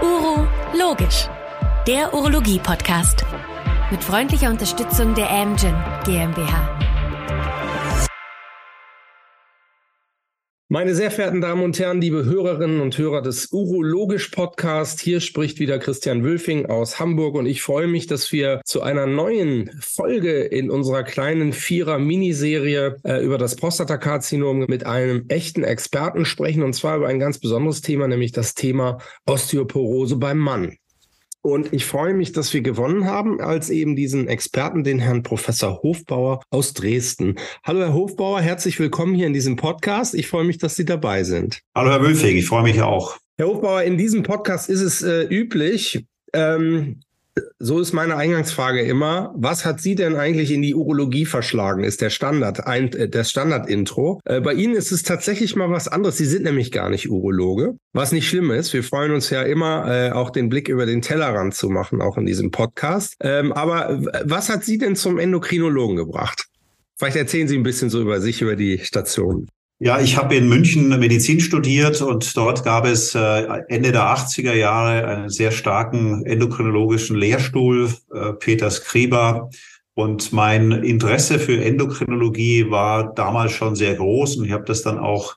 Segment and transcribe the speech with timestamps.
[0.00, 0.46] Uro
[0.78, 1.28] Logisch,
[1.88, 3.24] der Urologie-Podcast.
[3.90, 5.74] Mit freundlicher Unterstützung der Amgen
[6.04, 6.91] GmbH.
[10.72, 15.58] Meine sehr verehrten Damen und Herren, liebe Hörerinnen und Hörer des Urologisch Podcast, hier spricht
[15.58, 20.40] wieder Christian Wülfing aus Hamburg und ich freue mich, dass wir zu einer neuen Folge
[20.40, 26.96] in unserer kleinen Vierer-Miniserie äh, über das Prostatakarzinom mit einem echten Experten sprechen und zwar
[26.96, 28.96] über ein ganz besonderes Thema, nämlich das Thema
[29.26, 30.78] Osteoporose beim Mann.
[31.44, 35.82] Und ich freue mich, dass wir gewonnen haben als eben diesen Experten, den Herrn Professor
[35.82, 37.34] Hofbauer aus Dresden.
[37.64, 40.14] Hallo, Herr Hofbauer, herzlich willkommen hier in diesem Podcast.
[40.14, 41.60] Ich freue mich, dass Sie dabei sind.
[41.74, 43.18] Hallo, Herr Wülfing, ich freue mich auch.
[43.38, 47.00] Herr Hofbauer, in diesem Podcast ist es äh, üblich, ähm,
[47.62, 49.32] so ist meine Eingangsfrage immer.
[49.36, 51.84] Was hat Sie denn eigentlich in die Urologie verschlagen?
[51.84, 54.20] Ist der Standard, ein, äh, das Standard-Intro.
[54.24, 56.16] Äh, bei Ihnen ist es tatsächlich mal was anderes.
[56.16, 57.76] Sie sind nämlich gar nicht Urologe.
[57.92, 58.72] Was nicht schlimm ist.
[58.72, 62.18] Wir freuen uns ja immer, äh, auch den Blick über den Tellerrand zu machen, auch
[62.18, 63.14] in diesem Podcast.
[63.20, 66.46] Ähm, aber was hat Sie denn zum Endokrinologen gebracht?
[66.96, 69.46] Vielleicht erzählen Sie ein bisschen so über sich, über die Station.
[69.84, 74.54] Ja, ich habe in München Medizin studiert und dort gab es äh, Ende der 80er
[74.54, 79.50] Jahre einen sehr starken endokrinologischen Lehrstuhl, äh, Peter Skriba.
[79.94, 84.98] Und mein Interesse für Endokrinologie war damals schon sehr groß und ich habe das dann
[84.98, 85.34] auch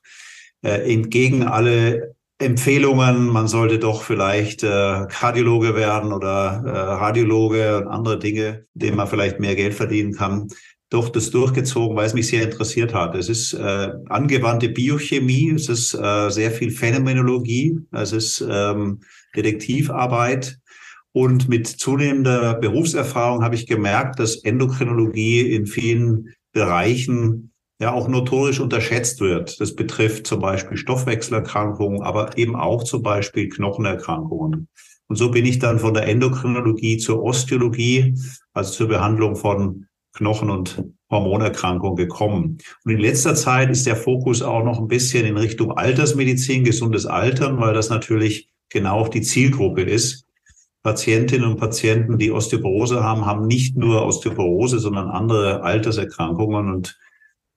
[0.62, 8.66] äh, entgegen alle Empfehlungen, man sollte doch vielleicht Kardiologe werden oder Radiologe und andere Dinge,
[8.74, 10.50] denen man vielleicht mehr Geld verdienen kann,
[10.90, 13.16] doch das durchgezogen, weil es mich sehr interessiert hat.
[13.16, 19.02] Es ist äh, angewandte Biochemie, es ist äh, sehr viel Phänomenologie, es ist ähm,
[19.36, 20.60] Detektivarbeit.
[21.12, 28.60] Und mit zunehmender Berufserfahrung habe ich gemerkt, dass Endokrinologie in vielen Bereichen ja auch notorisch
[28.60, 29.60] unterschätzt wird.
[29.60, 34.68] Das betrifft zum Beispiel Stoffwechselerkrankungen, aber eben auch zum Beispiel Knochenerkrankungen.
[35.08, 38.16] Und so bin ich dann von der Endokrinologie zur Osteologie,
[38.54, 42.58] also zur Behandlung von Knochen- und Hormonerkrankungen gekommen.
[42.84, 47.06] Und in letzter Zeit ist der Fokus auch noch ein bisschen in Richtung Altersmedizin, gesundes
[47.06, 50.26] Altern, weil das natürlich genau auch die Zielgruppe ist.
[50.84, 56.70] Patientinnen und Patienten, die Osteoporose haben, haben nicht nur Osteoporose, sondern andere Alterserkrankungen.
[56.70, 56.98] Und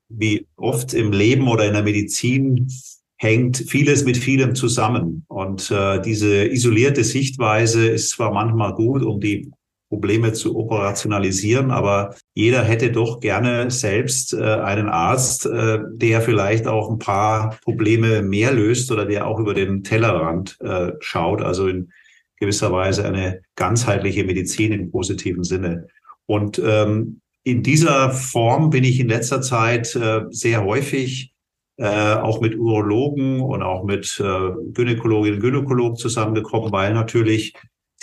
[0.08, 2.68] wie oft im Leben oder in der Medizin
[3.16, 5.24] hängt vieles mit vielem zusammen.
[5.28, 9.50] Und äh, diese isolierte Sichtweise ist zwar manchmal gut, um die
[9.88, 16.68] Probleme zu operationalisieren, aber jeder hätte doch gerne selbst äh, einen Arzt, äh, der vielleicht
[16.68, 21.66] auch ein paar Probleme mehr löst oder der auch über den Tellerrand äh, schaut, also
[21.66, 21.90] in
[22.38, 25.88] gewisser Weise eine ganzheitliche Medizin im positiven Sinne.
[26.26, 31.32] Und ähm, in dieser Form bin ich in letzter Zeit äh, sehr häufig
[31.76, 37.54] äh, auch mit Urologen und auch mit äh, Gynäkologinnen und Gynäkologen zusammengekommen, weil natürlich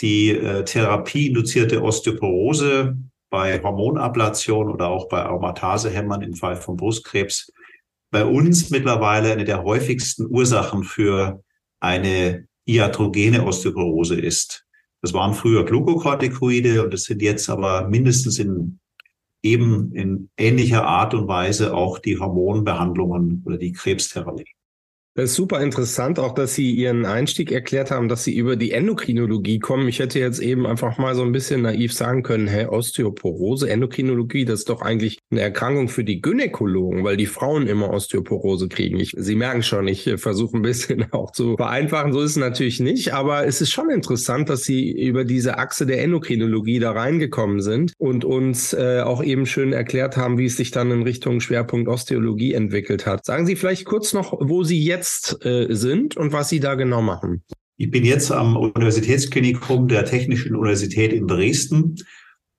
[0.02, 2.98] die äh, therapieinduzierte Osteoporose
[3.30, 7.52] bei Hormonablation oder auch bei Aromatasehämmern im Fall von Brustkrebs
[8.10, 11.42] bei uns mittlerweile eine der häufigsten Ursachen für
[11.80, 14.64] eine iatrogene Osteoporose ist.
[15.02, 18.78] Das waren früher Glukokortikoide und das sind jetzt aber mindestens in
[19.42, 24.55] eben in ähnlicher Art und Weise auch die Hormonbehandlungen oder die Krebstherapie.
[25.16, 28.72] Das ist super interessant, auch dass Sie Ihren Einstieg erklärt haben, dass Sie über die
[28.72, 29.88] Endokrinologie kommen.
[29.88, 34.44] Ich hätte jetzt eben einfach mal so ein bisschen naiv sagen können, hey, Osteoporose, Endokrinologie,
[34.44, 39.00] das ist doch eigentlich eine Erkrankung für die Gynäkologen, weil die Frauen immer Osteoporose kriegen.
[39.00, 42.12] Ich, Sie merken schon, ich versuche ein bisschen auch zu vereinfachen.
[42.12, 45.86] So ist es natürlich nicht, aber es ist schon interessant, dass Sie über diese Achse
[45.86, 50.58] der Endokrinologie da reingekommen sind und uns äh, auch eben schön erklärt haben, wie es
[50.58, 53.24] sich dann in Richtung Schwerpunkt Osteologie entwickelt hat.
[53.24, 56.74] Sagen Sie vielleicht kurz noch, wo Sie jetzt jetzt äh, sind und was Sie da
[56.74, 57.42] genau machen.
[57.76, 61.96] Ich bin jetzt am Universitätsklinikum der Technischen Universität in Dresden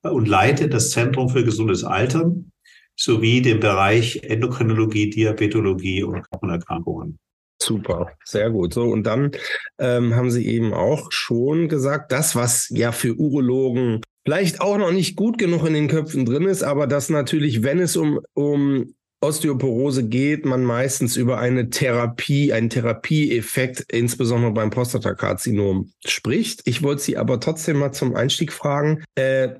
[0.03, 2.51] und leite das Zentrum für gesundes Altern
[2.95, 7.19] sowie den Bereich Endokrinologie, Diabetologie und Knochenerkrankungen.
[7.61, 8.73] Super, sehr gut.
[8.73, 9.31] So, und dann
[9.79, 14.91] ähm, haben Sie eben auch schon gesagt, das, was ja für Urologen vielleicht auch noch
[14.91, 18.93] nicht gut genug in den Köpfen drin ist, aber dass natürlich, wenn es um, um
[19.19, 26.61] Osteoporose geht man meistens über eine Therapie, einen Therapieeffekt, insbesondere beim Prostatakarzinom spricht.
[26.65, 29.03] Ich wollte Sie aber trotzdem mal zum Einstieg fragen.
[29.15, 29.55] Äh,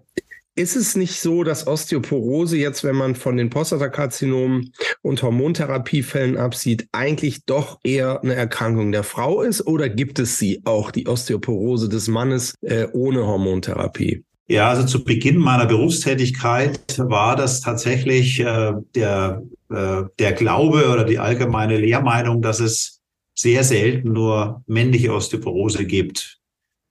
[0.57, 4.74] ist es nicht so, dass Osteoporose jetzt, wenn man von den Prostatakarzinomen
[5.04, 9.65] und Hormontherapiefällen absieht, eigentlich doch eher eine Erkrankung der Frau ist?
[9.68, 14.24] Oder gibt es sie auch, die Osteoporose des Mannes, äh, ohne Hormontherapie?
[14.50, 21.04] Ja, also zu Beginn meiner Berufstätigkeit war das tatsächlich äh, der, äh, der Glaube oder
[21.04, 23.02] die allgemeine Lehrmeinung, dass es
[23.36, 26.40] sehr selten nur männliche Osteoporose gibt.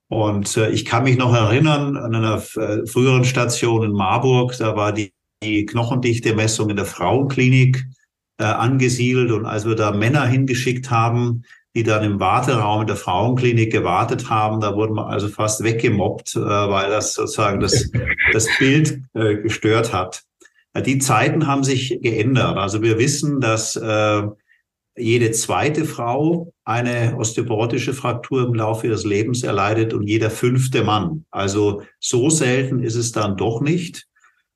[0.07, 4.75] Und äh, ich kann mich noch erinnern an einer äh, früheren Station in Marburg, da
[4.75, 5.11] war die,
[5.43, 7.83] die Knochendichte-Messung in der Frauenklinik
[8.37, 9.31] äh, angesiedelt.
[9.31, 11.43] Und als wir da Männer hingeschickt haben,
[11.77, 16.35] die dann im Warteraum in der Frauenklinik gewartet haben, da wurden wir also fast weggemobbt,
[16.35, 17.91] äh, weil das sozusagen das,
[18.33, 20.23] das Bild äh, gestört hat.
[20.85, 22.57] Die Zeiten haben sich geändert.
[22.57, 24.23] Also wir wissen, dass äh,
[24.97, 31.25] jede zweite Frau eine osteoporotische Fraktur im Laufe ihres Lebens erleidet und jeder fünfte Mann.
[31.29, 34.07] Also so selten ist es dann doch nicht.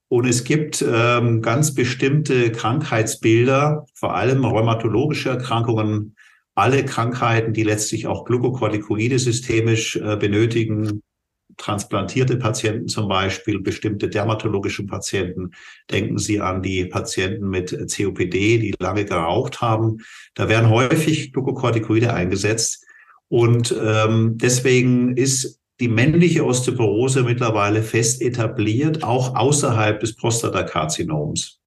[0.07, 6.15] Und es gibt ähm, ganz bestimmte Krankheitsbilder, vor allem rheumatologische Erkrankungen,
[6.55, 11.01] alle Krankheiten, die letztlich auch Glukokortikoide systemisch äh, benötigen,
[11.57, 15.51] transplantierte Patienten zum Beispiel, bestimmte dermatologische Patienten.
[15.89, 19.97] Denken Sie an die Patienten mit COPD, die lange geraucht haben.
[20.33, 22.85] Da werden häufig Glukokortikoide eingesetzt.
[23.27, 31.60] Und ähm, deswegen ist die männliche Osteoporose mittlerweile fest etabliert, auch außerhalb des Prostatakarzinoms.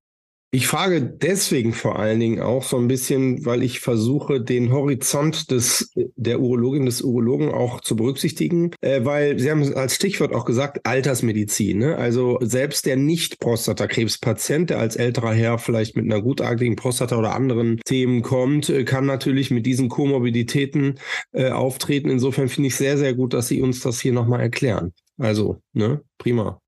[0.55, 5.51] Ich frage deswegen vor allen Dingen auch so ein bisschen, weil ich versuche, den Horizont
[5.51, 10.45] des, der Urologin, des Urologen auch zu berücksichtigen, äh, weil Sie haben als Stichwort auch
[10.45, 11.79] gesagt, Altersmedizin.
[11.79, 11.97] Ne?
[11.97, 17.81] Also selbst der Nicht-Prostatakrebspatient, der als älterer Herr vielleicht mit einer gutartigen Prostata oder anderen
[17.85, 21.01] Themen kommt, äh, kann natürlich mit diesen Komorbiditäten
[21.33, 22.11] äh, auftreten.
[22.11, 24.93] Insofern finde ich sehr, sehr gut, dass Sie uns das hier nochmal erklären.
[25.19, 26.61] Also, ne, prima.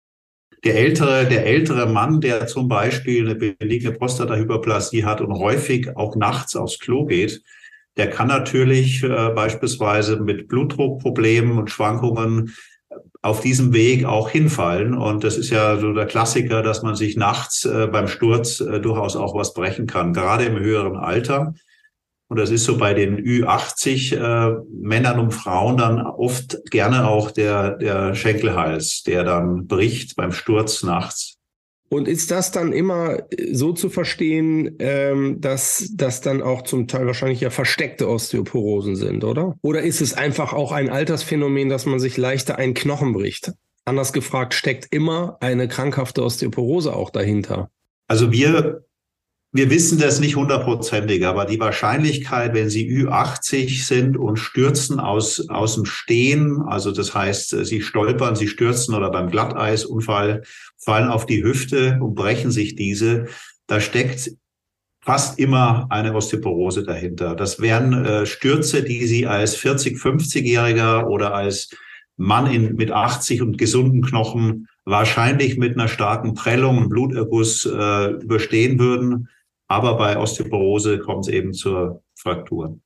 [0.64, 6.16] Der ältere, der ältere Mann, der zum Beispiel eine beliegende Prostatahyperplasie hat und häufig auch
[6.16, 7.42] nachts aufs Klo geht,
[7.96, 12.54] der kann natürlich äh, beispielsweise mit Blutdruckproblemen und Schwankungen
[13.22, 14.94] auf diesem Weg auch hinfallen.
[14.94, 18.80] Und das ist ja so der Klassiker, dass man sich nachts äh, beim Sturz äh,
[18.80, 21.54] durchaus auch was brechen kann, gerade im höheren Alter.
[22.28, 27.30] Und das ist so bei den Ü80 äh, Männern und Frauen dann oft gerne auch
[27.30, 31.36] der, der Schenkelhals, der dann bricht beim Sturz nachts.
[31.88, 33.18] Und ist das dann immer
[33.52, 39.22] so zu verstehen, ähm, dass das dann auch zum Teil wahrscheinlich ja versteckte Osteoporosen sind,
[39.22, 39.54] oder?
[39.62, 43.52] Oder ist es einfach auch ein Altersphänomen, dass man sich leichter einen Knochen bricht?
[43.84, 47.70] Anders gefragt, steckt immer eine krankhafte Osteoporose auch dahinter?
[48.08, 48.84] Also wir
[49.56, 55.48] wir wissen das nicht hundertprozentig, aber die Wahrscheinlichkeit, wenn Sie Ü80 sind und stürzen aus,
[55.48, 60.42] aus dem Stehen, also das heißt, Sie stolpern, Sie stürzen oder beim Glatteisunfall
[60.76, 63.26] fallen auf die Hüfte und brechen sich diese,
[63.66, 64.30] da steckt
[65.00, 67.36] fast immer eine Osteoporose dahinter.
[67.36, 71.70] Das wären äh, Stürze, die Sie als 40, 50-Jähriger oder als
[72.16, 78.10] Mann in, mit 80 und gesunden Knochen wahrscheinlich mit einer starken Prellung und Bluterguss äh,
[78.14, 79.28] überstehen würden.
[79.68, 82.78] Aber bei Osteoporose kommt es eben zur Fraktur.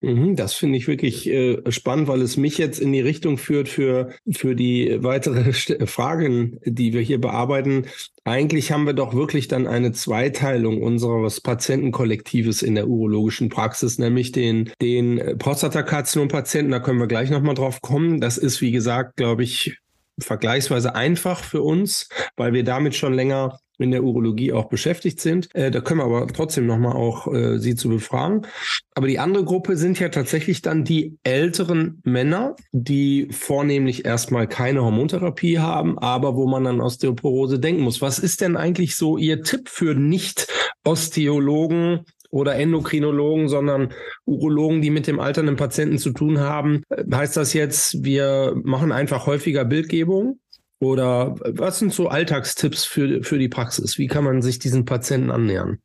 [0.00, 3.68] Mhm, das finde ich wirklich äh, spannend, weil es mich jetzt in die Richtung führt
[3.68, 5.52] für, für die weitere
[5.86, 7.86] Fragen, die wir hier bearbeiten.
[8.22, 14.30] Eigentlich haben wir doch wirklich dann eine Zweiteilung unseres Patientenkollektives in der urologischen Praxis, nämlich
[14.30, 16.70] den, den Prostatakarzinom-Patienten.
[16.70, 18.20] Da können wir gleich nochmal drauf kommen.
[18.20, 19.78] Das ist, wie gesagt, glaube ich,
[20.20, 25.54] vergleichsweise einfach für uns, weil wir damit schon länger in der Urologie auch beschäftigt sind.
[25.54, 28.42] Äh, da können wir aber trotzdem nochmal auch äh, Sie zu befragen.
[28.94, 34.82] Aber die andere Gruppe sind ja tatsächlich dann die älteren Männer, die vornehmlich erstmal keine
[34.82, 38.02] Hormontherapie haben, aber wo man an Osteoporose denken muss.
[38.02, 43.92] Was ist denn eigentlich so Ihr Tipp für Nicht-Osteologen, oder Endokrinologen, sondern
[44.26, 46.82] Urologen, die mit dem alternden Patienten zu tun haben.
[47.12, 50.38] Heißt das jetzt, wir machen einfach häufiger Bildgebung?
[50.80, 53.98] Oder was sind so Alltagstipps für, für die Praxis?
[53.98, 55.78] Wie kann man sich diesen Patienten annähern?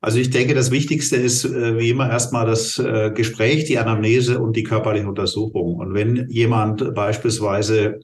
[0.00, 4.38] Also ich denke, das Wichtigste ist äh, wie immer erstmal das äh, Gespräch, die Anamnese
[4.38, 5.76] und die körperliche Untersuchung.
[5.76, 8.00] Und wenn jemand beispielsweise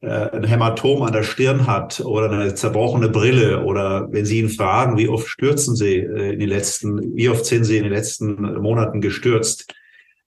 [0.00, 4.48] äh, ein Hämatom an der Stirn hat oder eine zerbrochene Brille oder wenn Sie ihn
[4.48, 8.40] fragen, wie oft stürzen Sie in den letzten, wie oft sind Sie in den letzten
[8.40, 9.74] Monaten gestürzt?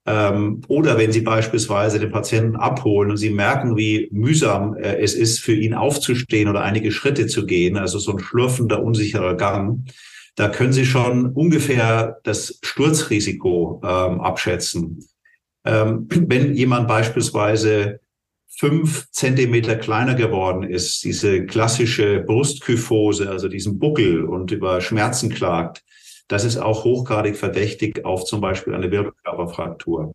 [0.06, 5.40] Ähm, oder wenn Sie beispielsweise den Patienten abholen und Sie merken, wie mühsam es ist,
[5.40, 9.86] für ihn aufzustehen oder einige Schritte zu gehen, also so ein schlurfender, unsicherer Gang,
[10.36, 15.06] da können Sie schon ungefähr das Sturzrisiko ähm, abschätzen.
[15.66, 18.00] Ähm, wenn jemand beispielsweise
[18.56, 25.84] fünf Zentimeter kleiner geworden ist, diese klassische Brustkyphose, also diesen Buckel und über Schmerzen klagt,
[26.28, 30.14] das ist auch hochgradig verdächtig auf zum Beispiel eine Wirbelkörperfraktur.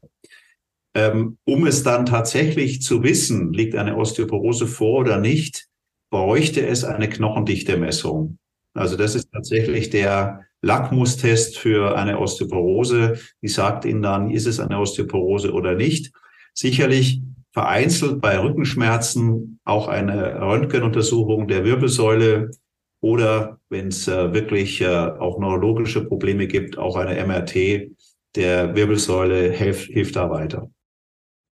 [0.95, 5.69] Ähm, um es dann tatsächlich zu wissen, liegt eine Osteoporose vor oder nicht,
[6.11, 8.38] bräuchte es eine Knochendichte-Messung.
[8.75, 13.19] Also das ist tatsächlich der, Lackmustest für eine Osteoporose.
[13.43, 16.12] Die sagt Ihnen dann, ist es eine Osteoporose oder nicht.
[16.53, 17.23] Sicherlich
[17.53, 22.50] vereinzelt bei Rückenschmerzen auch eine Röntgenuntersuchung der Wirbelsäule
[23.00, 27.90] oder wenn es äh, wirklich äh, auch neurologische Probleme gibt, auch eine MRT
[28.35, 30.71] der Wirbelsäule hilft, hilft da weiter.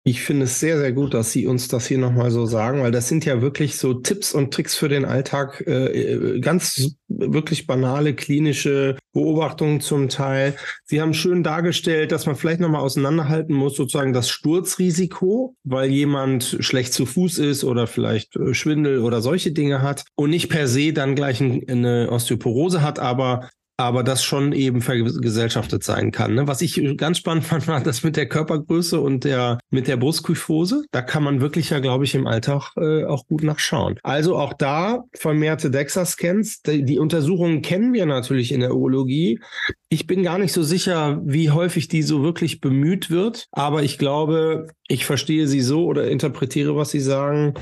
[0.02, 2.90] Ich finde es sehr, sehr gut, dass Sie uns das hier nochmal so sagen, weil
[2.90, 7.66] das sind ja wirklich so Tipps und Tricks für den Alltag, äh, äh, ganz wirklich
[7.66, 10.56] banale klinische Beobachtungen zum Teil.
[10.84, 16.56] Sie haben schön dargestellt, dass man vielleicht nochmal auseinanderhalten muss, sozusagen das Sturzrisiko, weil jemand
[16.60, 20.66] schlecht zu Fuß ist oder vielleicht äh, Schwindel oder solche Dinge hat und nicht per
[20.66, 26.34] se dann gleich eine Osteoporose hat, aber aber das schon eben vergesellschaftet sein kann.
[26.34, 26.46] Ne?
[26.46, 30.84] Was ich ganz spannend fand, war das mit der Körpergröße und der mit der Brustkyphose.
[30.90, 33.98] Da kann man wirklich ja, glaube ich, im Alltag äh, auch gut nachschauen.
[34.02, 36.62] Also auch da vermehrte DEXA-Scans.
[36.62, 39.40] Die, die Untersuchungen kennen wir natürlich in der Urologie.
[39.88, 43.98] Ich bin gar nicht so sicher, wie häufig die so wirklich bemüht wird, aber ich
[43.98, 47.54] glaube, ich verstehe sie so oder interpretiere, was sie sagen,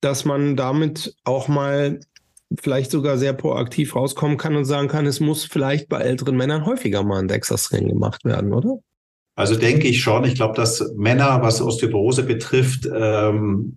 [0.00, 2.00] dass man damit auch mal
[2.58, 6.66] vielleicht sogar sehr proaktiv rauskommen kann und sagen kann, es muss vielleicht bei älteren Männern
[6.66, 8.78] häufiger mal ein DEXA-Scan gemacht werden, oder?
[9.36, 10.24] Also denke ich schon.
[10.24, 13.76] Ich glaube, dass Männer, was Osteoporose betrifft, ähm,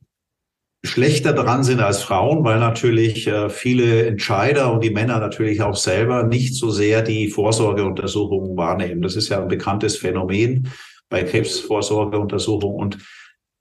[0.84, 5.77] schlechter dran sind als Frauen, weil natürlich äh, viele Entscheider und die Männer natürlich auch
[5.77, 9.01] selber nicht so sehr die Vorsorgeuntersuchungen wahrnehmen.
[9.01, 10.70] Das ist ja ein bekanntes Phänomen
[11.10, 12.98] bei Krebsvorsorgeuntersuchungen und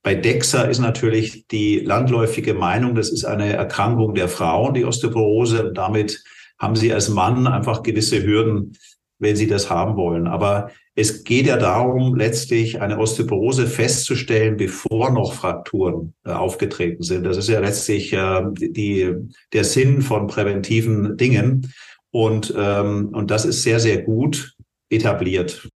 [0.02, 5.68] bei DEXA ist natürlich die landläufige Meinung, das ist eine Erkrankung der Frauen, die Osteoporose.
[5.68, 6.24] Und damit
[6.58, 8.76] haben sie als Mann einfach gewisse Hürden,
[9.20, 10.26] wenn sie das haben wollen.
[10.26, 17.24] Aber es geht ja darum, letztlich eine Osteoporose festzustellen, bevor noch Frakturen äh, aufgetreten sind.
[17.24, 19.14] Das ist ja letztlich äh, die,
[19.52, 21.72] der Sinn von präventiven Dingen.
[22.10, 24.54] Und, ähm, und das ist sehr, sehr gut
[24.90, 25.68] etabliert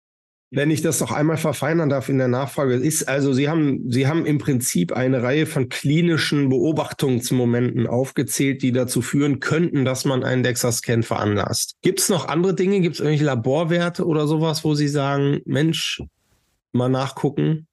[0.54, 4.06] wenn ich das noch einmal verfeinern darf in der Nachfrage, ist also, Sie haben, Sie
[4.06, 10.22] haben im Prinzip eine Reihe von klinischen Beobachtungsmomenten aufgezählt, die dazu führen könnten, dass man
[10.22, 11.76] einen DEXA-Scan veranlasst.
[11.82, 12.80] Gibt es noch andere Dinge?
[12.80, 16.02] Gibt es irgendwelche Laborwerte oder sowas, wo Sie sagen, Mensch,
[16.72, 17.66] mal nachgucken?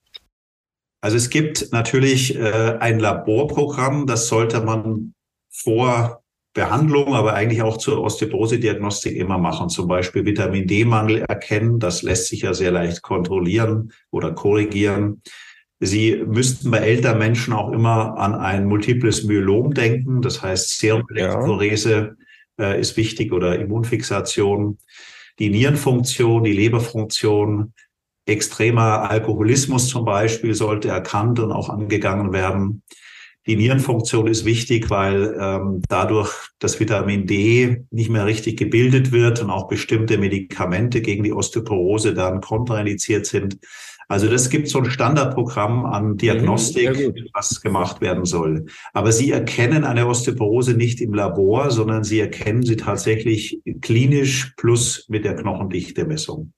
[1.01, 5.13] Also es gibt natürlich äh, ein Laborprogramm, das sollte man
[5.50, 6.21] vor
[6.53, 9.70] Behandlung, aber eigentlich auch zur Osteoporose-Diagnostik immer machen.
[9.70, 11.79] Zum Beispiel Vitamin D-Mangel erkennen.
[11.79, 15.22] Das lässt sich ja sehr leicht kontrollieren oder korrigieren.
[15.79, 20.22] Sie müssten bei älteren Menschen auch immer an ein multiples Myelom denken.
[20.22, 22.15] Das heißt, Serumelektrophorese
[22.60, 22.72] ja.
[22.72, 24.77] äh, ist wichtig oder Immunfixation.
[25.39, 27.74] Die Nierenfunktion, die Leberfunktion,
[28.25, 32.84] extremer Alkoholismus zum Beispiel sollte erkannt und auch angegangen werden.
[33.48, 39.41] Die Nierenfunktion ist wichtig, weil ähm, dadurch das Vitamin D nicht mehr richtig gebildet wird
[39.41, 43.57] und auch bestimmte Medikamente gegen die Osteoporose dann kontraindiziert sind.
[44.12, 48.65] Also das gibt so ein Standardprogramm an Diagnostik, mhm, was gemacht werden soll.
[48.93, 55.05] Aber Sie erkennen eine Osteoporose nicht im Labor, sondern Sie erkennen sie tatsächlich klinisch plus
[55.07, 56.51] mit der Knochendichte-Messung.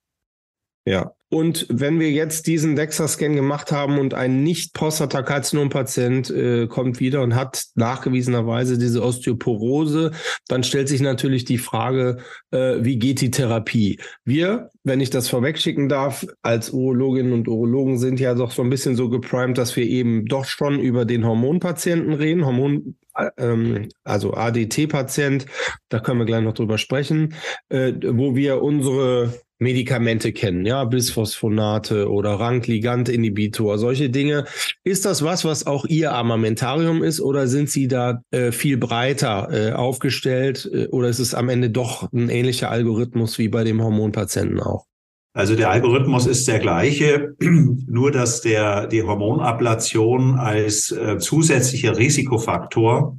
[0.85, 1.13] Ja.
[1.29, 7.23] Und wenn wir jetzt diesen DEXA-Scan gemacht haben und ein nicht Prostatakarzinom-Patient äh, kommt wieder
[7.23, 10.11] und hat nachgewiesenerweise diese Osteoporose,
[10.47, 12.17] dann stellt sich natürlich die Frage,
[12.51, 13.99] äh, wie geht die Therapie?
[14.25, 18.69] Wir, wenn ich das vorwegschicken darf, als Urologinnen und Urologen sind ja doch so ein
[18.69, 22.95] bisschen so geprimed, dass wir eben doch schon über den Hormonpatienten reden, Hormon
[23.37, 25.45] ähm, also ADT-Patient,
[25.89, 27.33] da können wir gleich noch drüber sprechen,
[27.69, 34.45] äh, wo wir unsere Medikamente kennen, ja, Bisphosphonate oder Rankligant-Inhibitor, solche Dinge.
[34.83, 39.47] Ist das was, was auch Ihr Armamentarium ist oder sind Sie da äh, viel breiter
[39.51, 43.81] äh, aufgestellt äh, oder ist es am Ende doch ein ähnlicher Algorithmus wie bei dem
[43.81, 44.85] Hormonpatienten auch?
[45.33, 53.17] Also der Algorithmus ist der gleiche, nur dass der, die Hormonablation als äh, zusätzlicher Risikofaktor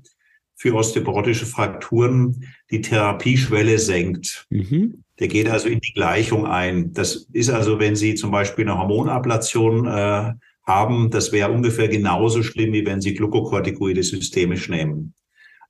[0.55, 4.47] für osteoporotische Frakturen die Therapieschwelle senkt.
[4.51, 5.03] Mhm.
[5.19, 6.93] Der geht also in die Gleichung ein.
[6.93, 10.33] Das ist also, wenn Sie zum Beispiel eine Hormonablation äh,
[10.65, 15.15] haben, das wäre ungefähr genauso schlimm, wie wenn Sie Glukokortikoide systemisch nehmen.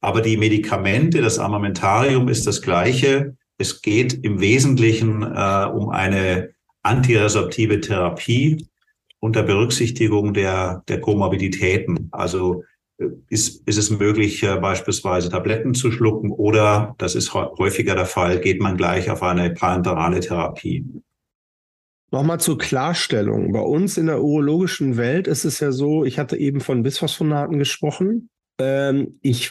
[0.01, 3.37] Aber die Medikamente, das Armamentarium ist das gleiche.
[3.59, 6.51] Es geht im Wesentlichen äh, um eine
[6.83, 8.67] antiresorptive Therapie
[9.21, 12.09] unter Berücksichtigung der, der Komorbiditäten.
[12.13, 12.63] Also
[13.29, 18.41] ist, ist es möglich, äh, beispielsweise Tabletten zu schlucken oder, das ist häufiger der Fall,
[18.41, 20.85] geht man gleich auf eine parenterale Therapie.
[22.11, 23.53] Nochmal zur Klarstellung.
[23.53, 27.59] Bei uns in der urologischen Welt ist es ja so, ich hatte eben von Bisphosphonaten
[27.59, 28.29] gesprochen.
[28.61, 29.51] Ähm, ich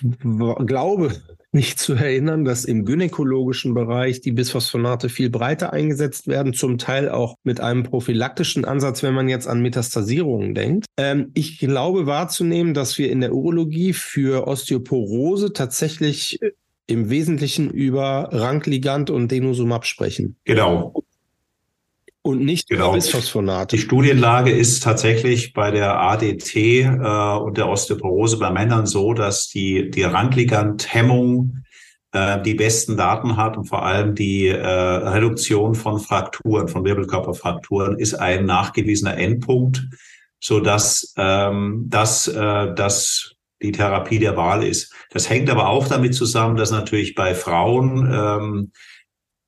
[0.65, 1.12] glaube,
[1.53, 7.10] mich zu erinnern, dass im gynäkologischen Bereich die Bisphosphonate viel breiter eingesetzt werden, zum Teil
[7.10, 10.88] auch mit einem prophylaktischen Ansatz, wenn man jetzt an Metastasierungen denkt.
[10.98, 16.51] Ähm, ich glaube wahrzunehmen, dass wir in der Urologie für Osteoporose tatsächlich äh,
[16.88, 20.38] im Wesentlichen über Rankligand und Denosumab sprechen.
[20.43, 20.93] Genau.
[22.25, 22.94] Und nicht genau.
[22.94, 23.75] Bisphosphonate.
[23.75, 26.88] Die Studienlage ist tatsächlich bei der ADT äh,
[27.38, 31.63] und der Osteoporose bei Männern so, dass die, die Randligand-Hemmung
[32.13, 38.00] äh, die besten Daten hat und vor allem die äh, Reduktion von Frakturen, von Wirbelkörperfrakturen
[38.00, 39.86] ist ein nachgewiesener Endpunkt,
[40.39, 44.94] so dass ähm, das, äh, das die Therapie der Wahl ist.
[45.10, 48.72] Das hängt aber auch damit zusammen, dass natürlich bei Frauen ähm,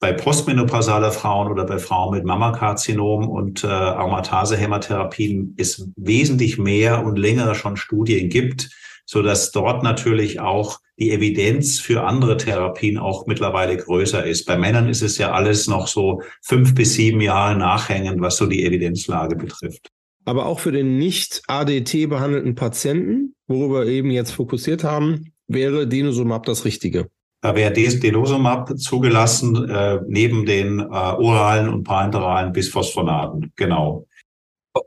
[0.06, 7.18] bei postmenopausaler Frauen oder bei Frauen mit Mammakarzinom und äh, Aromatase-Hämotherapien es wesentlich mehr und
[7.18, 8.70] längere schon Studien gibt,
[9.08, 14.46] so dass dort natürlich auch die Evidenz für andere Therapien auch mittlerweile größer ist.
[14.46, 18.46] Bei Männern ist es ja alles noch so fünf bis sieben Jahre nachhängend, was so
[18.46, 19.90] die Evidenzlage betrifft.
[20.24, 25.88] Aber auch für den nicht ADT behandelten Patienten, worüber wir eben jetzt fokussiert haben, wäre
[25.88, 27.10] Denosumab das Richtige.
[27.46, 33.54] Da wäre Denosumab zugelassen, äh, neben den äh, oralen und parenteralen Bisphosphonaten.
[33.56, 34.08] Genau.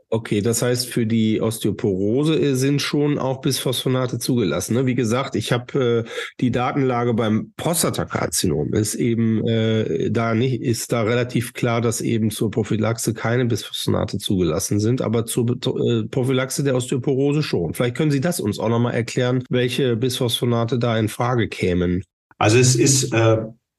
[0.09, 4.73] Okay, das heißt, für die Osteoporose sind schon auch Bisphosphonate zugelassen.
[4.73, 4.85] Ne?
[4.85, 6.09] Wie gesagt, ich habe äh,
[6.41, 12.29] die Datenlage beim Prostatakarzinom ist eben äh, da nicht, ist da relativ klar, dass eben
[12.29, 17.73] zur Prophylaxe keine Bisphosphonate zugelassen sind, aber zur äh, Prophylaxe der Osteoporose schon.
[17.73, 22.03] Vielleicht können Sie das uns auch nochmal erklären, welche Bisphosphonate da in Frage kämen.
[22.39, 23.37] Also es ist, äh,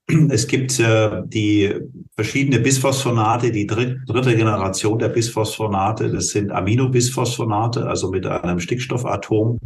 [0.28, 1.74] es gibt äh, die
[2.14, 9.58] verschiedene Bisphosphonate, die dritte Generation der Bisphosphonate, das sind Aminobisphosphonate, also mit einem Stickstoffatom.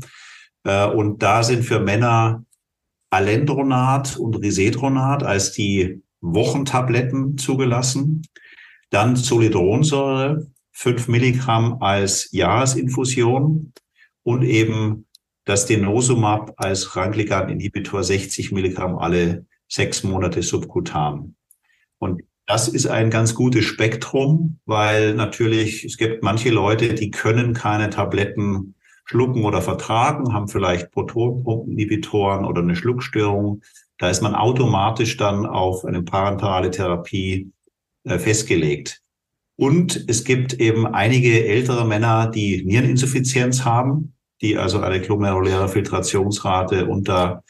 [0.64, 2.44] Äh, und da sind für Männer
[3.10, 8.22] Alendronat und Risedronat als die Wochentabletten zugelassen.
[8.90, 13.72] Dann Zolidronsäure, fünf Milligramm als Jahresinfusion
[14.22, 15.06] und eben
[15.44, 21.34] das Denosumab als Rangligand-Inhibitor 60 Milligramm alle sechs Monate subkutan.
[21.98, 27.54] Und das ist ein ganz gutes Spektrum, weil natürlich es gibt manche Leute, die können
[27.54, 28.74] keine Tabletten
[29.06, 33.62] schlucken oder vertragen, haben vielleicht Protonpumpeninhibitoren oder eine Schluckstörung.
[33.98, 37.50] Da ist man automatisch dann auf eine parenterale Therapie
[38.04, 39.02] äh, festgelegt.
[39.56, 44.13] Und es gibt eben einige ältere Männer, die Niereninsuffizienz haben
[44.44, 47.42] die also eine glomeruläre Filtrationsrate unter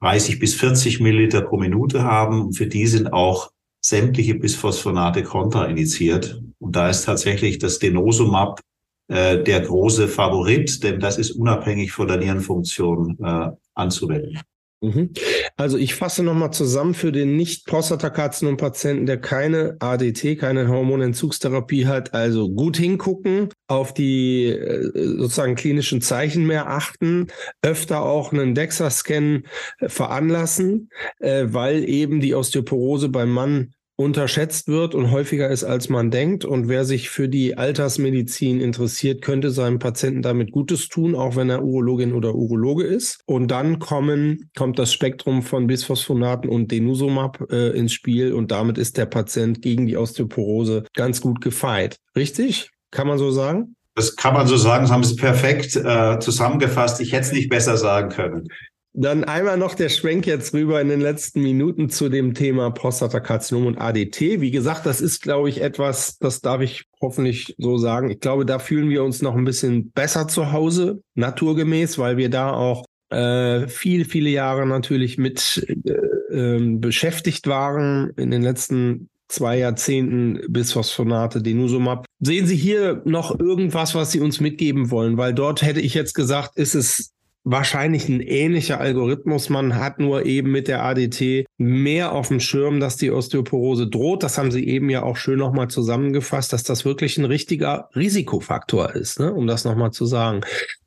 [0.00, 2.42] 30 bis 40 Milliliter pro Minute haben.
[2.42, 6.42] Und für die sind auch sämtliche Bisphosphonate kontraindiziert.
[6.58, 8.60] Und da ist tatsächlich das Denosumab
[9.06, 14.40] äh, der große Favorit, denn das ist unabhängig von der Nierenfunktion äh, anzuwenden.
[14.82, 15.10] Mhm.
[15.56, 22.50] Also ich fasse nochmal zusammen für den Nicht-Prostatakarzinom-Patienten, der keine ADT, keine Hormonentzugstherapie hat, also
[22.50, 27.28] gut hingucken, auf die äh, sozusagen klinischen Zeichen mehr achten,
[27.62, 29.44] öfter auch einen DEXA-Scan
[29.86, 30.90] veranlassen,
[31.20, 36.44] äh, weil eben die Osteoporose beim Mann unterschätzt wird und häufiger ist, als man denkt.
[36.44, 41.50] Und wer sich für die Altersmedizin interessiert, könnte seinem Patienten damit Gutes tun, auch wenn
[41.50, 43.20] er Urologin oder Urologe ist.
[43.26, 48.78] Und dann kommen, kommt das Spektrum von Bisphosphonaten und Denosumab äh, ins Spiel und damit
[48.78, 51.96] ist der Patient gegen die Osteoporose ganz gut gefeit.
[52.16, 52.70] Richtig?
[52.90, 53.76] Kann man so sagen?
[53.94, 57.00] Das kann man so sagen, das haben Sie perfekt äh, zusammengefasst.
[57.00, 58.48] Ich hätte es nicht besser sagen können.
[58.94, 63.66] Dann einmal noch der Schwenk jetzt rüber in den letzten Minuten zu dem Thema Prostatakarzinom
[63.66, 64.40] und ADT.
[64.40, 68.10] Wie gesagt, das ist, glaube ich, etwas, das darf ich hoffentlich so sagen.
[68.10, 72.28] Ich glaube, da fühlen wir uns noch ein bisschen besser zu Hause, naturgemäß, weil wir
[72.28, 75.92] da auch äh, viele, viele Jahre natürlich mit äh,
[76.34, 82.04] äh, beschäftigt waren in den letzten zwei Jahrzehnten bis Phosphonate, Denusumab.
[82.20, 85.16] Sehen Sie hier noch irgendwas, was Sie uns mitgeben wollen?
[85.16, 87.11] Weil dort hätte ich jetzt gesagt, ist es
[87.44, 89.48] wahrscheinlich ein ähnlicher Algorithmus.
[89.48, 94.22] Man hat nur eben mit der ADT mehr auf dem Schirm, dass die Osteoporose droht.
[94.22, 98.94] Das haben Sie eben ja auch schön nochmal zusammengefasst, dass das wirklich ein richtiger Risikofaktor
[98.94, 99.32] ist, ne?
[99.32, 100.42] um das nochmal zu sagen.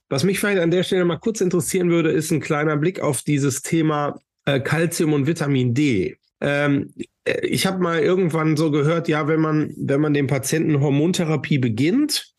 [0.10, 3.22] Was mich vielleicht an der Stelle mal kurz interessieren würde, ist ein kleiner Blick auf
[3.22, 4.62] dieses Thema äh,
[5.04, 6.18] und Vitamin D.
[6.42, 6.94] Ähm,
[7.26, 11.58] äh, ich habe mal irgendwann so gehört, ja, wenn man, wenn man dem Patienten Hormontherapie
[11.58, 12.35] beginnt,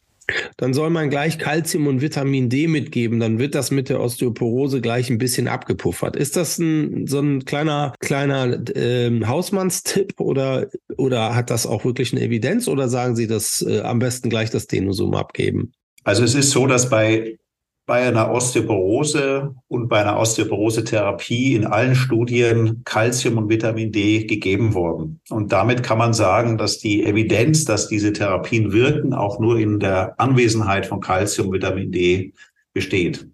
[0.57, 4.81] dann soll man gleich Kalzium und Vitamin D mitgeben, dann wird das mit der Osteoporose
[4.81, 6.17] gleich ein bisschen abgepuffert.
[6.17, 12.13] Ist das ein, so ein kleiner, kleiner äh, Hausmannstipp oder, oder hat das auch wirklich
[12.13, 15.73] eine Evidenz oder sagen Sie, dass äh, am besten gleich das Denosum abgeben?
[16.05, 17.39] Also es ist so, dass bei
[17.87, 24.75] bei einer Osteoporose und bei einer Osteoporose-Therapie in allen Studien Calcium und Vitamin D gegeben
[24.75, 25.21] worden.
[25.31, 29.79] Und damit kann man sagen, dass die Evidenz, dass diese Therapien wirken, auch nur in
[29.79, 32.33] der Anwesenheit von Calcium, Vitamin D
[32.75, 33.29] besteht.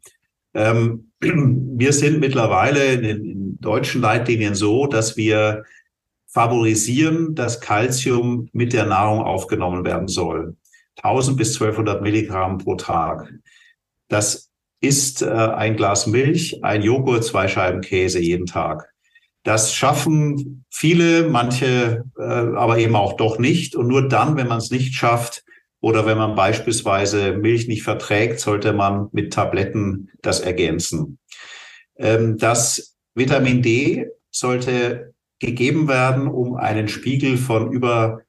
[0.53, 5.65] Ähm, wir sind mittlerweile in den deutschen Leitlinien so, dass wir
[6.27, 10.57] favorisieren, dass Calcium mit der Nahrung aufgenommen werden soll.
[11.03, 13.33] 1000 bis 1200 Milligramm pro Tag.
[14.13, 14.51] Das
[14.83, 18.93] ist äh, ein Glas Milch, ein Joghurt, zwei Scheiben Käse jeden Tag.
[19.43, 23.75] Das schaffen viele, manche äh, aber eben auch doch nicht.
[23.75, 25.45] Und nur dann, wenn man es nicht schafft
[25.81, 31.19] oder wenn man beispielsweise Milch nicht verträgt, sollte man mit Tabletten das ergänzen.
[31.97, 38.21] Ähm, das Vitamin D sollte gegeben werden, um einen Spiegel von über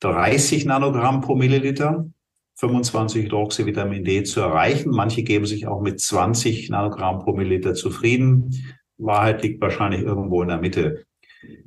[0.00, 2.06] 30 Nanogramm pro Milliliter.
[2.56, 4.90] 25 Hydroxyvitamin D zu erreichen.
[4.90, 8.50] Manche geben sich auch mit 20 Nanogramm pro Milliliter zufrieden.
[8.98, 11.04] Wahrheit liegt wahrscheinlich irgendwo in der Mitte.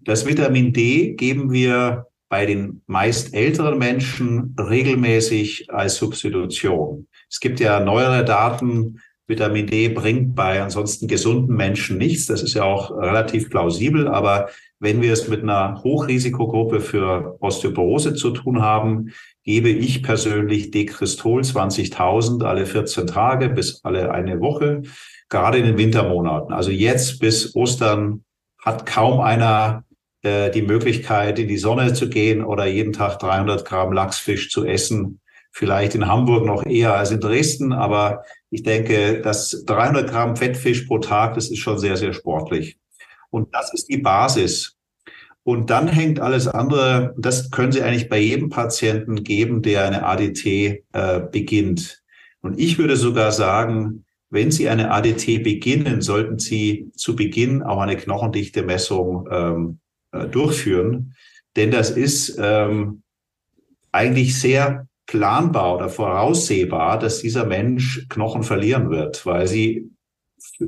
[0.04, 7.08] Das Vitamin D geben wir bei den meist älteren Menschen regelmäßig als Substitution.
[7.30, 9.00] Es gibt ja neuere Daten,
[9.30, 12.26] Vitamin D bringt bei ansonsten gesunden Menschen nichts.
[12.26, 14.08] Das ist ja auch relativ plausibel.
[14.08, 14.50] Aber
[14.80, 19.12] wenn wir es mit einer Hochrisikogruppe für Osteoporose zu tun haben,
[19.50, 24.84] gebe ich persönlich Dekristol 20.000 alle 14 Tage bis alle eine Woche,
[25.28, 26.54] gerade in den Wintermonaten.
[26.54, 28.24] Also jetzt bis Ostern
[28.64, 29.86] hat kaum einer
[30.22, 34.66] äh, die Möglichkeit, in die Sonne zu gehen oder jeden Tag 300 Gramm Lachsfisch zu
[34.66, 35.20] essen.
[35.52, 40.84] Vielleicht in Hamburg noch eher als in Dresden, aber ich denke, dass 300 Gramm Fettfisch
[40.84, 42.78] pro Tag, das ist schon sehr, sehr sportlich.
[43.32, 44.79] Und das ist die Basis.
[45.44, 50.06] Und dann hängt alles andere, das können Sie eigentlich bei jedem Patienten geben, der eine
[50.06, 50.82] ADT äh,
[51.32, 52.04] beginnt.
[52.42, 57.80] Und ich würde sogar sagen, wenn Sie eine ADT beginnen, sollten Sie zu Beginn auch
[57.80, 59.80] eine Knochendichte-Messung ähm,
[60.12, 61.16] äh, durchführen.
[61.56, 63.02] Denn das ist ähm,
[63.92, 69.90] eigentlich sehr planbar oder voraussehbar, dass dieser Mensch Knochen verlieren wird, weil sie,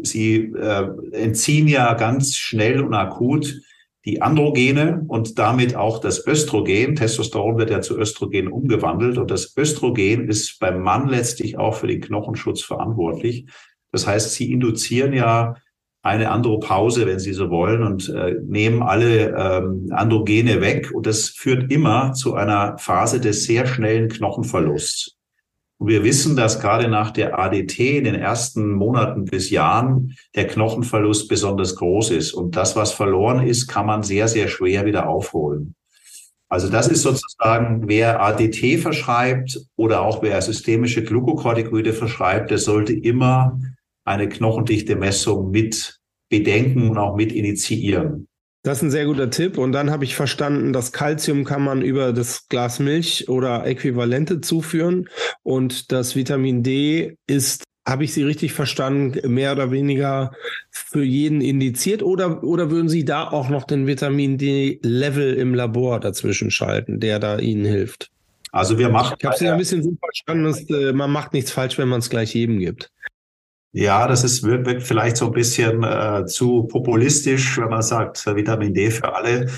[0.02, 3.62] sie äh, entziehen ja ganz schnell und akut
[4.06, 6.96] die Androgene und damit auch das Östrogen.
[6.96, 11.88] Testosteron wird ja zu Östrogen umgewandelt und das Östrogen ist beim Mann letztlich auch für
[11.88, 13.46] den Knochenschutz verantwortlich.
[13.92, 15.56] Das heißt, sie induzieren ja
[16.04, 20.92] eine Andropause, wenn Sie so wollen, und äh, nehmen alle ähm, Androgene weg.
[20.92, 25.16] Und das führt immer zu einer Phase des sehr schnellen Knochenverlusts.
[25.82, 30.46] Und wir wissen, dass gerade nach der ADT in den ersten Monaten bis Jahren der
[30.46, 32.34] Knochenverlust besonders groß ist.
[32.34, 35.74] Und das, was verloren ist, kann man sehr, sehr schwer wieder aufholen.
[36.50, 42.94] Also das ist sozusagen, wer ADT verschreibt oder auch wer systemische Glukokortikoide verschreibt, der sollte
[42.94, 43.60] immer
[44.06, 48.28] eine knochendichte Messung mit bedenken und auch mit initiieren.
[48.64, 49.58] Das ist ein sehr guter Tipp.
[49.58, 54.42] Und dann habe ich verstanden, das Kalzium kann man über das Glas Milch oder Äquivalente
[54.42, 55.10] zuführen.
[55.42, 60.32] Und das Vitamin D ist, habe ich Sie richtig verstanden, mehr oder weniger
[60.70, 62.04] für jeden indiziert?
[62.04, 67.18] Oder, oder würden Sie da auch noch den Vitamin D-Level im Labor dazwischen schalten, der
[67.18, 68.12] da Ihnen hilft?
[68.52, 69.16] Also wir machen.
[69.18, 72.00] Ich habe Sie ein bisschen so verstanden, dass, äh, man macht nichts falsch, wenn man
[72.00, 72.92] es gleich jedem gibt.
[73.74, 78.74] Ja, das ist wirkt vielleicht so ein bisschen äh, zu populistisch, wenn man sagt, Vitamin
[78.74, 79.50] D für alle.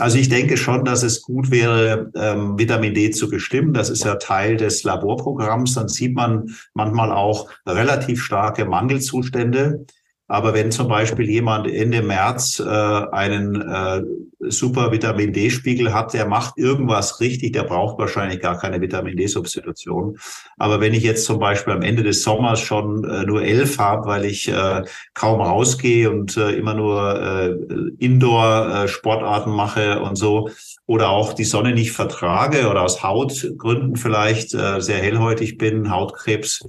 [0.00, 3.72] Also ich denke schon, dass es gut wäre, ähm, Vitamin D zu bestimmen.
[3.72, 5.74] Das ist ja Teil des Laborprogramms.
[5.74, 9.86] Dann sieht man manchmal auch relativ starke Mangelzustände.
[10.30, 14.00] Aber wenn zum Beispiel jemand Ende März äh, einen äh,
[14.48, 20.16] super Vitamin D-Spiegel hat, der macht irgendwas richtig, der braucht wahrscheinlich gar keine Vitamin D-Substitution.
[20.56, 24.06] Aber wenn ich jetzt zum Beispiel am Ende des Sommers schon äh, nur elf habe,
[24.06, 27.50] weil ich äh, kaum rausgehe und äh, immer nur äh,
[27.98, 30.48] Indoor-Sportarten mache und so,
[30.86, 36.62] oder auch die Sonne nicht vertrage oder aus Hautgründen vielleicht äh, sehr hellhäutig bin, Hautkrebs,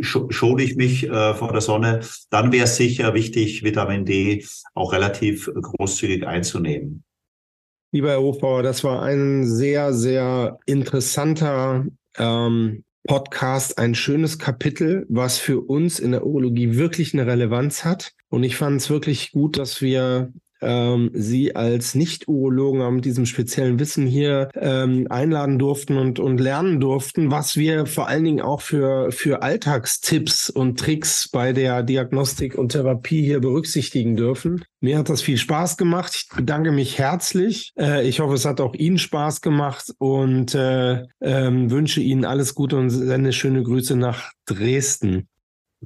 [0.00, 4.44] schone ich mich äh, vor der Sonne, dann wäre es sicher wichtig, Vitamin D
[4.74, 7.04] auch relativ großzügig einzunehmen.
[7.92, 11.86] Lieber Herr Hofbauer, das war ein sehr, sehr interessanter
[12.18, 18.12] ähm, Podcast, ein schönes Kapitel, was für uns in der Urologie wirklich eine Relevanz hat.
[18.28, 23.78] Und ich fand es wirklich gut, dass wir ähm, Sie als Nicht-Urologen mit diesem speziellen
[23.78, 28.60] Wissen hier ähm, einladen durften und, und lernen durften, was wir vor allen Dingen auch
[28.60, 34.64] für, für Alltagstipps und Tricks bei der Diagnostik und Therapie hier berücksichtigen dürfen.
[34.80, 36.12] Mir hat das viel Spaß gemacht.
[36.14, 37.72] Ich bedanke mich herzlich.
[37.78, 42.54] Äh, ich hoffe, es hat auch Ihnen Spaß gemacht und äh, äh, wünsche Ihnen alles
[42.54, 45.28] Gute und sende schöne Grüße nach Dresden.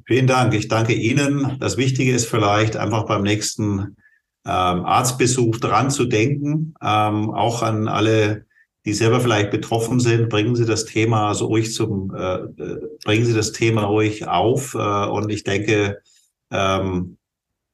[0.06, 0.54] Vielen Dank.
[0.54, 1.56] Ich danke Ihnen.
[1.60, 3.96] Das Wichtige ist vielleicht einfach beim nächsten
[4.46, 8.46] ähm, Arztbesuch dran zu denken, ähm, auch an alle,
[8.84, 10.28] die selber vielleicht betroffen sind.
[10.28, 14.74] Bringen Sie das Thema also ruhig zum, äh, äh, bringen Sie das Thema ruhig auf.
[14.74, 16.00] Äh, und ich denke,
[16.50, 17.18] ähm,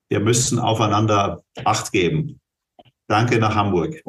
[0.09, 2.41] wir müssen aufeinander Acht geben.
[3.09, 4.03] Danke nach Hamburg.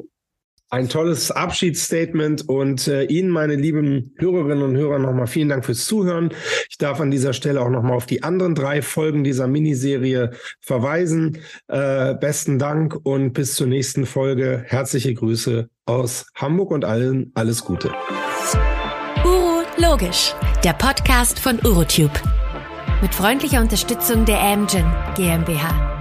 [0.70, 5.86] Ein tolles Abschiedsstatement und äh, Ihnen, meine lieben Hörerinnen und Hörer, nochmal vielen Dank fürs
[5.86, 6.32] Zuhören.
[6.70, 11.38] Ich darf an dieser Stelle auch nochmal auf die anderen drei Folgen dieser Miniserie verweisen.
[11.70, 14.64] Äh, besten Dank und bis zur nächsten Folge.
[14.66, 17.94] Herzliche Grüße aus Hamburg und allen alles Gute.
[19.24, 20.34] Uro Logisch,
[20.66, 22.20] der Podcast von Urotube.
[23.02, 25.97] Mit freundlicher Unterstützung der Amgen GmbH.